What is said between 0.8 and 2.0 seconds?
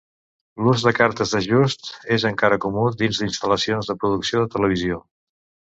de cartes d'ajust